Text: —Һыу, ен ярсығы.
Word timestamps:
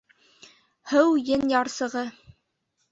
—Һыу, 0.93 1.21
ен 1.37 1.47
ярсығы. 1.55 2.07